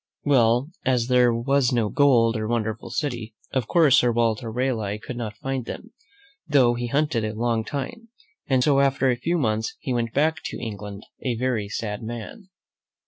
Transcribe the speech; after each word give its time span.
Well, 0.23 0.71
as 0.83 1.09
there 1.09 1.31
was 1.31 1.71
no 1.71 1.89
gold 1.89 2.35
or 2.35 2.47
wonderful 2.47 2.89
city, 2.89 3.35
of 3.51 3.67
course, 3.67 3.99
Sir 3.99 4.11
Walter 4.11 4.51
Raleigh 4.51 4.97
could 4.97 5.15
not 5.15 5.37
find 5.37 5.65
them, 5.65 5.93
though 6.47 6.73
he 6.73 6.87
hunted 6.87 7.23
a 7.23 7.35
long 7.35 7.63
time, 7.63 8.09
and 8.47 8.63
so, 8.63 8.79
after 8.79 9.11
a 9.11 9.15
few 9.15 9.37
months, 9.37 9.75
he 9.79 9.93
went 9.93 10.11
back 10.11 10.37
to 10.45 10.59
England 10.59 11.05
a 11.21 11.35
very 11.37 11.69
sad 11.69 12.01
man. 12.01 12.49